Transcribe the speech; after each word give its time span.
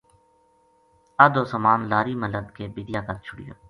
ادھو 1.25 1.43
سامان 1.51 1.79
لاری 1.91 2.15
ما 2.21 2.27
لد 2.33 2.47
کے 2.57 2.65
بِدیا 2.75 3.01
کر 3.07 3.15
چھُڑیو 3.25 3.53